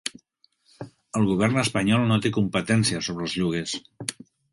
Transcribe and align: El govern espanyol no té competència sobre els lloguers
El 1.19 1.27
govern 1.31 1.61
espanyol 1.63 2.07
no 2.11 2.17
té 2.23 2.31
competència 2.39 3.03
sobre 3.09 3.25
els 3.27 3.37
lloguers 3.43 3.75